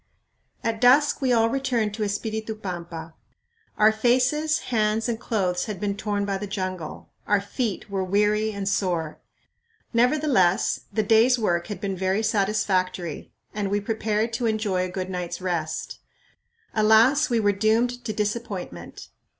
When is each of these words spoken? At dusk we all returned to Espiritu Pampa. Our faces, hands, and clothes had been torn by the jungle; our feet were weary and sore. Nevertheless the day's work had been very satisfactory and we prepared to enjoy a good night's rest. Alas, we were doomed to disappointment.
At 0.63 0.81
dusk 0.81 1.21
we 1.21 1.31
all 1.31 1.47
returned 1.47 1.93
to 1.93 2.03
Espiritu 2.03 2.55
Pampa. 2.55 3.13
Our 3.77 3.91
faces, 3.91 4.57
hands, 4.73 5.07
and 5.07 5.19
clothes 5.19 5.65
had 5.65 5.79
been 5.79 5.95
torn 5.95 6.25
by 6.25 6.39
the 6.39 6.47
jungle; 6.47 7.11
our 7.27 7.39
feet 7.39 7.87
were 7.87 8.03
weary 8.03 8.51
and 8.51 8.67
sore. 8.67 9.19
Nevertheless 9.93 10.79
the 10.91 11.03
day's 11.03 11.37
work 11.37 11.67
had 11.67 11.79
been 11.79 11.95
very 11.95 12.23
satisfactory 12.23 13.31
and 13.53 13.69
we 13.69 13.79
prepared 13.79 14.33
to 14.33 14.47
enjoy 14.47 14.85
a 14.85 14.89
good 14.89 15.11
night's 15.11 15.39
rest. 15.39 15.99
Alas, 16.73 17.29
we 17.29 17.39
were 17.39 17.51
doomed 17.51 18.03
to 18.03 18.11
disappointment. 18.11 19.09